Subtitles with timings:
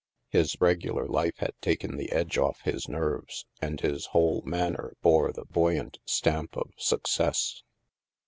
[0.29, 5.31] His regular life had taken the edge off his nerves, and his whole manner bore
[5.31, 7.61] the buoyant stamp of success.